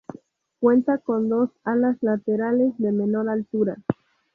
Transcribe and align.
Cuenta 0.59 0.97
con 0.97 1.29
dos 1.29 1.51
alas 1.63 1.95
laterales 2.01 2.73
de 2.79 2.91
menor 2.91 3.29
altura. 3.29 3.77